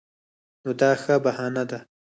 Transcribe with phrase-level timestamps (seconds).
[0.63, 1.79] نو دا ښه بهانه ده.